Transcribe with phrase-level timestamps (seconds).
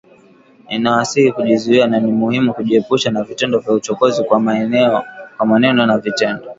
[0.69, 4.39] Ninawasihi kujizuia na ni muhimu kujiepusha na vitendo vya uchokozi kwa
[5.45, 6.45] maneno na vitendo